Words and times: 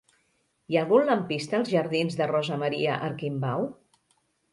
Hi 0.71 0.77
ha 0.77 0.81
algun 0.85 1.03
lampista 1.09 1.55
als 1.57 1.69
jardins 1.73 2.17
de 2.21 2.29
Rosa 2.31 2.57
Maria 2.63 2.97
Arquimbau? 3.09 3.67